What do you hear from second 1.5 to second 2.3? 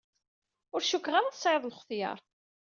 lxetyar.